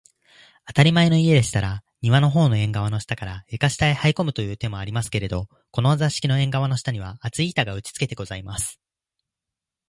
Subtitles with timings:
[0.65, 8.81] あたりまえの家でしたら、庭のほうの縁がわの下から、床下へはいこむという手もありますけれど、このお座敷の縁がわの下には、厚い板が打ちつけてございます